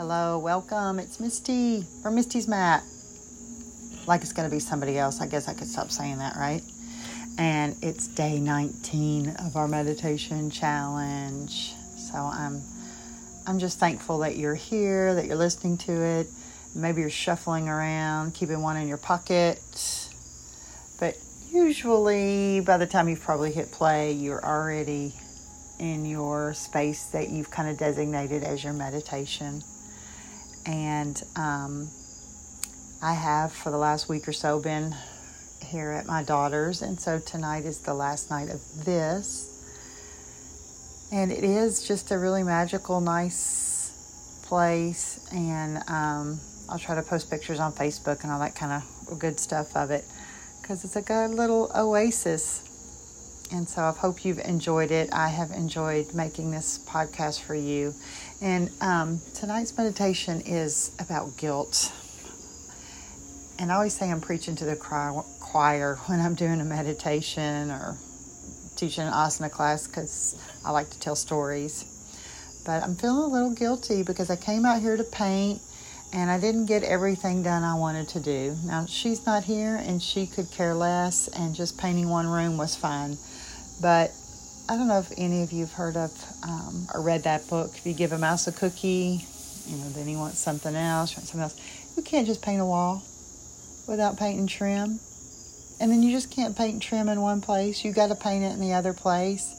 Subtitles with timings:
[0.00, 0.98] Hello, welcome.
[0.98, 2.82] It's Misty from Misty's Mat.
[4.06, 5.20] Like it's going to be somebody else.
[5.20, 6.62] I guess I could stop saying that, right?
[7.36, 11.74] And it's day 19 of our meditation challenge.
[11.98, 12.62] So I'm
[13.46, 16.28] I'm just thankful that you're here, that you're listening to it.
[16.74, 19.60] Maybe you're shuffling around, keeping one in your pocket.
[20.98, 21.18] But
[21.52, 25.12] usually by the time you've probably hit play, you're already
[25.78, 29.62] in your space that you've kind of designated as your meditation.
[30.70, 31.88] And um,
[33.02, 34.94] I have for the last week or so been
[35.64, 39.48] here at my daughter's, and so tonight is the last night of this.
[41.10, 45.28] And it is just a really magical, nice place.
[45.32, 46.38] And um,
[46.68, 49.90] I'll try to post pictures on Facebook and all that kind of good stuff of
[49.90, 50.04] it
[50.62, 52.69] because it's a good little oasis
[53.52, 55.12] and so I hope you've enjoyed it.
[55.12, 57.94] I have enjoyed making this podcast for you.
[58.40, 61.92] And um, tonight's meditation is about guilt.
[63.58, 67.96] And I always say I'm preaching to the choir when I'm doing a meditation or
[68.76, 71.84] teaching an asana class because I like to tell stories.
[72.64, 75.60] But I'm feeling a little guilty because I came out here to paint
[76.12, 78.56] and I didn't get everything done I wanted to do.
[78.64, 82.74] Now, she's not here and she could care less, and just painting one room was
[82.74, 83.16] fine.
[83.80, 84.12] But
[84.68, 87.72] I don't know if any of you have heard of um, or read that book.
[87.74, 89.24] If you give a mouse a cookie,
[89.66, 91.56] you know, then he wants something else, wants something else.
[91.96, 93.02] You can't just paint a wall
[93.88, 95.00] without paint and trim.
[95.80, 97.84] And then you just can't paint trim in one place.
[97.84, 99.56] You got to paint it in the other place.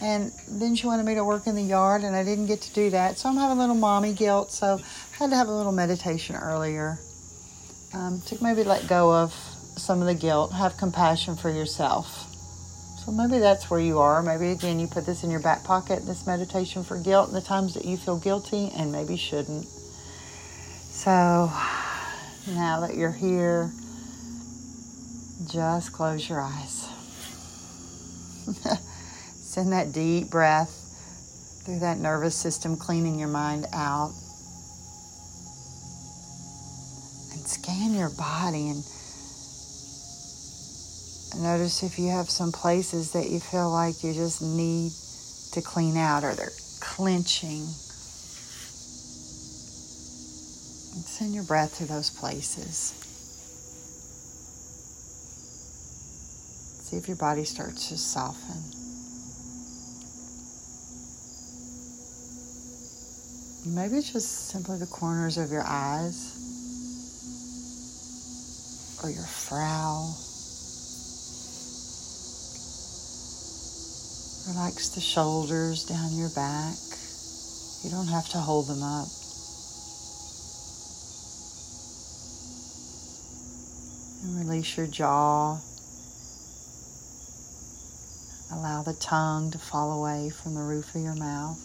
[0.00, 2.74] And then she wanted me to work in the yard, and I didn't get to
[2.74, 3.16] do that.
[3.16, 4.52] So I'm having a little mommy guilt.
[4.52, 6.98] So I had to have a little meditation earlier
[7.94, 9.32] um, to maybe let go of
[9.76, 12.25] some of the guilt, have compassion for yourself.
[13.06, 14.20] So maybe that's where you are.
[14.20, 17.40] Maybe again, you put this in your back pocket, this meditation for guilt, and the
[17.40, 19.64] times that you feel guilty and maybe shouldn't.
[19.64, 21.52] So
[22.48, 23.70] now that you're here,
[25.46, 26.88] just close your eyes.
[29.36, 30.72] Send that deep breath
[31.64, 34.14] through that nervous system, cleaning your mind out.
[37.32, 38.82] And scan your body and
[41.34, 44.92] Notice if you have some places that you feel like you just need
[45.52, 47.62] to clean out or they're clenching.
[50.94, 52.94] And send your breath to those places.
[56.84, 58.62] See if your body starts to soften.
[63.74, 66.32] Maybe it's just simply the corners of your eyes
[69.02, 70.14] or your frown.
[74.48, 76.76] Relax the shoulders down your back.
[77.82, 79.08] You don't have to hold them up.
[84.22, 85.58] And release your jaw.
[88.52, 91.58] Allow the tongue to fall away from the roof of your mouth.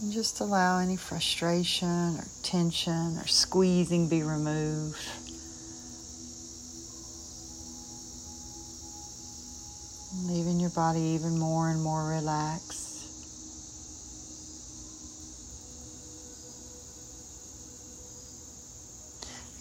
[0.00, 4.98] And just allow any frustration or tension or squeezing be removed.
[10.22, 12.82] Leaving your body even more and more relaxed.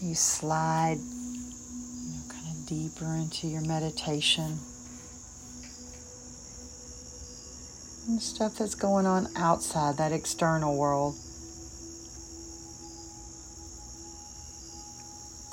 [0.01, 4.59] You slide you know, kind of deeper into your meditation.
[8.07, 11.15] And stuff that's going on outside that external world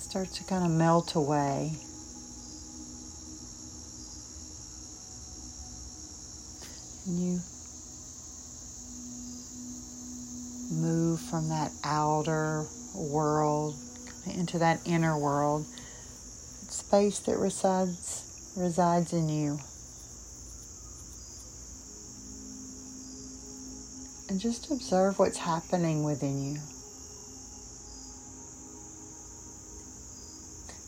[0.00, 1.70] starts to kind of melt away.
[7.06, 7.40] You
[10.70, 13.76] move from that outer world
[14.26, 15.66] into that inner world,
[16.68, 19.58] space that resides resides in you.
[24.28, 26.60] And just observe what's happening within you.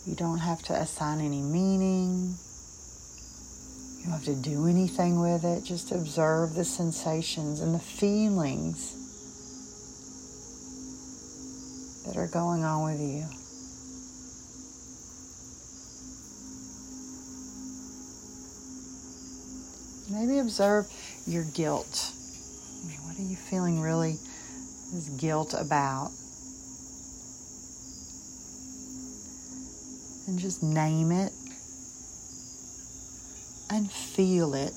[0.07, 2.37] You don't have to assign any meaning.
[4.03, 5.63] You don't have to do anything with it.
[5.63, 8.97] Just observe the sensations and the feelings
[12.05, 13.25] that are going on with you.
[20.11, 20.89] Maybe observe
[21.29, 22.13] your guilt.
[22.83, 24.19] I mean, what are you feeling really
[24.93, 26.11] this guilt about?
[30.27, 31.33] And just name it
[33.73, 34.75] and feel it.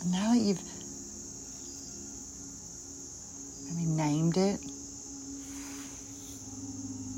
[0.00, 0.62] And now that you've
[3.74, 4.60] maybe named it,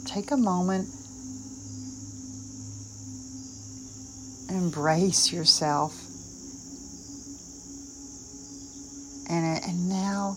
[0.07, 0.89] take a moment
[4.51, 5.95] embrace yourself.
[9.29, 10.37] And, and now,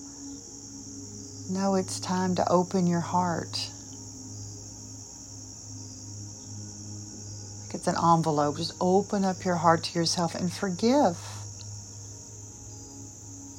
[1.50, 3.70] know it's time to open your heart.
[7.86, 8.56] It's an envelope.
[8.56, 11.18] Just open up your heart to yourself and forgive.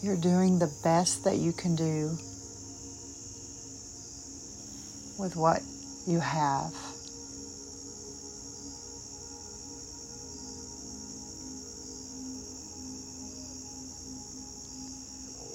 [0.03, 2.17] You're doing the best that you can do
[5.19, 5.61] with what
[6.07, 6.73] you have.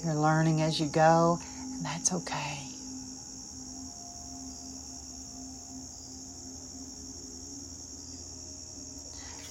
[0.06, 1.40] You're learning as you go,
[1.74, 2.69] and that's okay.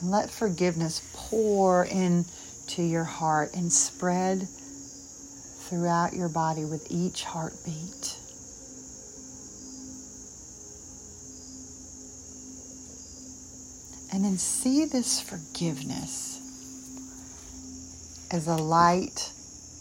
[0.01, 4.47] And let forgiveness pour into your heart and spread
[5.69, 8.17] throughout your body with each heartbeat.
[14.13, 16.41] And then see this forgiveness
[18.31, 19.33] as a light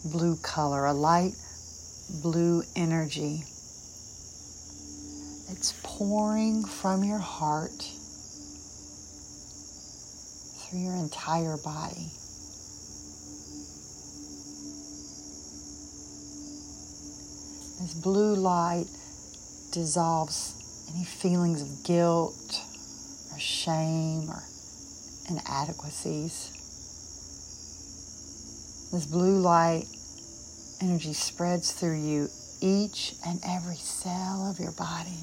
[0.04, 1.34] blue color, a light
[2.22, 3.44] blue energy.
[5.50, 7.90] It's pouring from your heart
[10.70, 12.12] through your entire body.
[17.80, 18.88] This blue light
[19.72, 20.56] dissolves
[20.94, 22.62] any feelings of guilt
[23.32, 24.44] or shame or
[25.30, 26.52] inadequacies.
[28.92, 29.86] This blue light
[30.82, 32.30] energy spreads through you,
[32.62, 35.20] each and every cell of your body,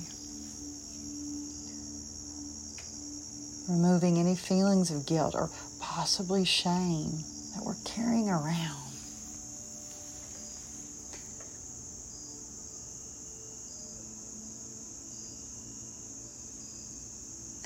[3.68, 5.50] removing any feelings of guilt or
[5.80, 7.10] possibly shame
[7.54, 8.84] that we're carrying around.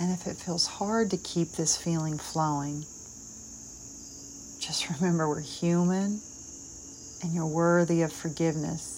[0.00, 2.85] And if it feels hard to keep this feeling flowing,
[4.61, 6.21] just remember we're human
[7.23, 8.95] and you're worthy of forgiveness.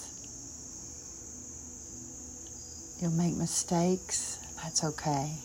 [3.00, 5.38] You'll make mistakes, that's okay.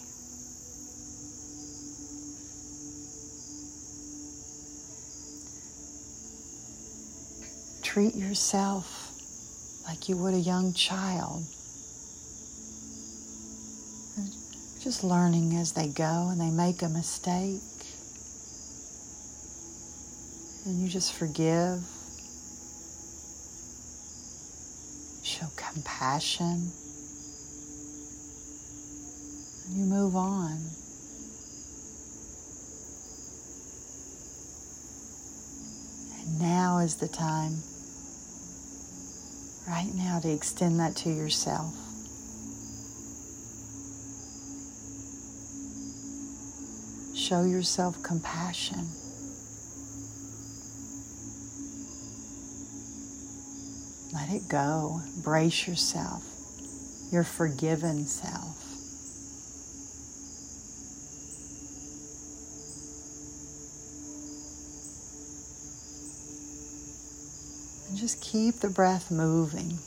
[7.95, 9.13] Treat yourself
[9.87, 11.45] like you would a young child.
[14.83, 17.61] Just learning as they go and they make a mistake.
[20.65, 21.79] And you just forgive.
[25.23, 26.69] Show compassion.
[29.67, 30.59] And you move on.
[36.19, 37.53] And now is the time,
[39.67, 41.73] right now, to extend that to yourself.
[47.15, 48.87] Show yourself compassion.
[54.13, 55.01] Let it go.
[55.23, 56.23] Brace yourself,
[57.11, 58.74] your forgiven self.
[67.95, 69.79] And just keep the breath moving.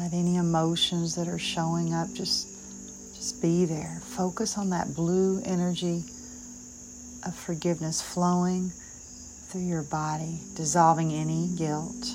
[0.00, 2.46] Let any emotions that are showing up just
[3.12, 4.00] just be there.
[4.04, 6.04] Focus on that blue energy
[7.26, 8.70] of forgiveness flowing
[9.48, 12.14] through your body, dissolving any guilt.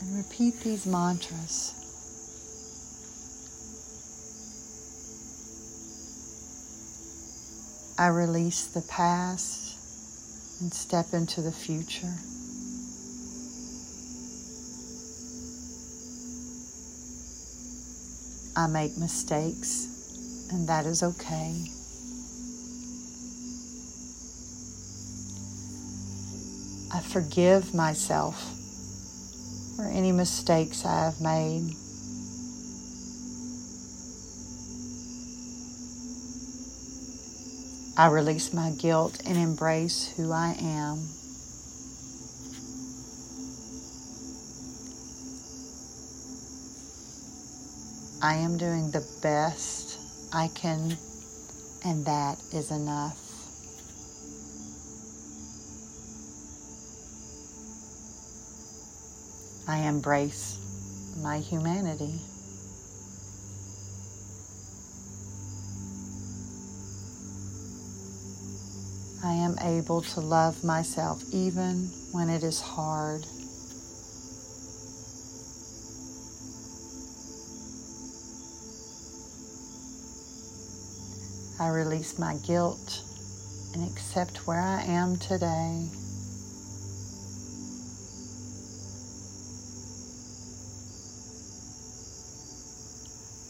[0.00, 1.74] And repeat these mantras.
[7.98, 9.76] I release the past
[10.60, 12.14] and step into the future.
[18.56, 21.66] I make mistakes, and that is okay.
[26.94, 28.42] I forgive myself
[29.76, 31.76] for any mistakes I have made.
[37.94, 41.08] I release my guilt and embrace who I am.
[48.22, 49.98] I am doing the best
[50.32, 50.96] I can,
[51.84, 53.18] and that is enough.
[59.68, 60.56] I embrace
[61.22, 62.20] my humanity.
[69.24, 73.24] I am able to love myself even when it is hard.
[81.60, 83.02] I release my guilt
[83.74, 85.88] and accept where I am today.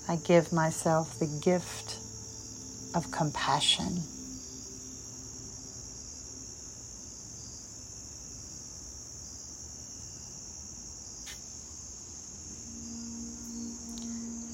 [0.07, 1.97] I give myself the gift
[2.95, 4.03] of compassion.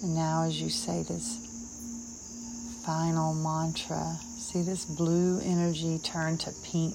[0.01, 1.39] And now, as you say this
[2.87, 6.95] final mantra, see this blue energy turn to pink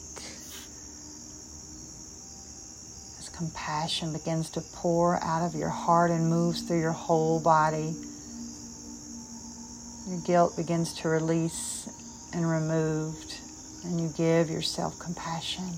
[3.20, 7.94] as compassion begins to pour out of your heart and moves through your whole body.
[10.08, 11.90] Your guilt begins to release
[12.34, 13.36] and removed,
[13.84, 15.70] and you give yourself compassion.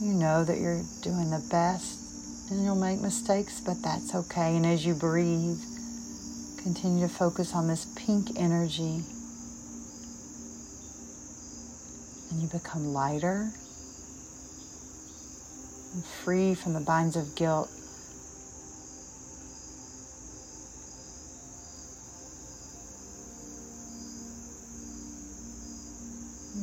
[0.00, 4.56] You know that you're doing the best and you'll make mistakes, but that's okay.
[4.56, 5.60] And as you breathe,
[6.62, 9.02] continue to focus on this pink energy.
[12.30, 13.50] And you become lighter
[15.92, 17.70] and free from the binds of guilt.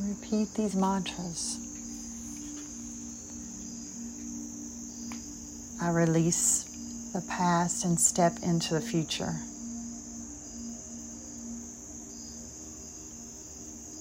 [0.08, 1.67] repeat these mantras.
[5.80, 6.64] I release
[7.12, 9.36] the past and step into the future.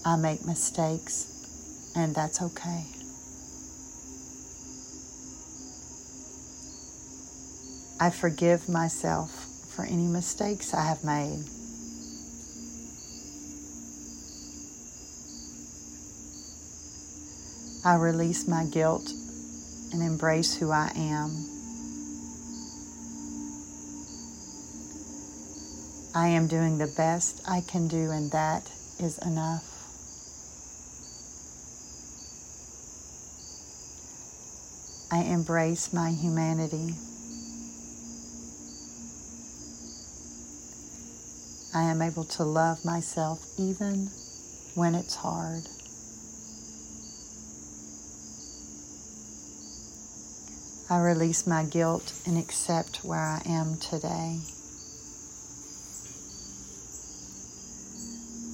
[0.04, 2.86] I make mistakes, and that's okay.
[8.00, 11.44] I forgive myself for any mistakes I have made.
[17.86, 19.12] I release my guilt
[19.94, 21.57] and embrace who I am.
[26.18, 29.64] I am doing the best I can do, and that is enough.
[35.12, 36.96] I embrace my humanity.
[41.76, 44.10] I am able to love myself even
[44.74, 45.70] when it's hard.
[50.90, 54.40] I release my guilt and accept where I am today.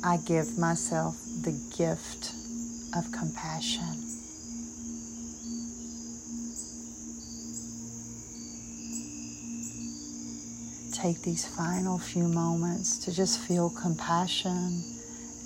[0.03, 2.33] I give myself the gift
[2.95, 4.09] of compassion.
[11.03, 14.81] take these final few moments to just feel compassion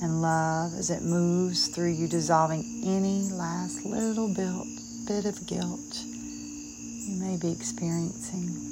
[0.03, 6.03] and love as it moves through you, dissolving any last little bit, of guilt
[7.07, 8.66] you may be experiencing.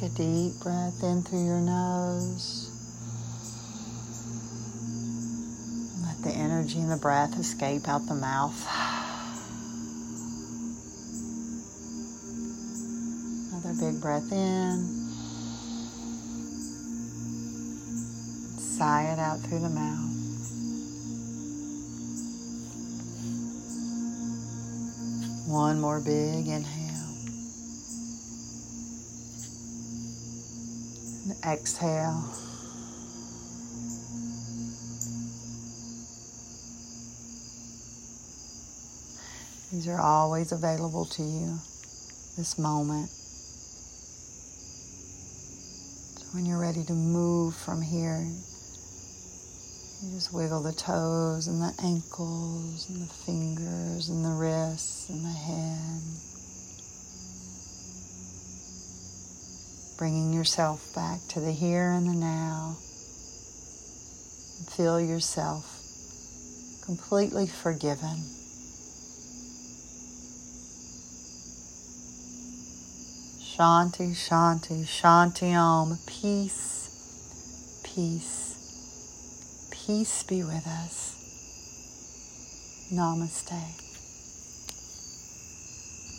[0.00, 2.70] Take a deep breath in through your nose.
[6.06, 8.66] Let the energy and the breath escape out the mouth.
[13.52, 14.86] Another big breath in.
[18.58, 20.16] Sigh it out through the mouth.
[25.46, 26.79] One more big inhale.
[31.44, 32.24] Exhale.
[39.72, 41.58] These are always available to you,
[42.36, 43.10] this moment.
[46.18, 48.26] So when you're ready to move from here,
[50.02, 55.22] You just wiggle the toes and the ankles and the fingers and the wrists and
[55.22, 56.29] the head.
[60.00, 62.78] Bringing yourself back to the here and the now.
[64.74, 65.66] Feel yourself
[66.86, 68.24] completely forgiven.
[73.44, 75.98] Shanti, Shanti, Shanti Om.
[76.06, 76.88] Peace,
[77.84, 81.14] peace, peace be with us.
[82.90, 83.89] Namaste.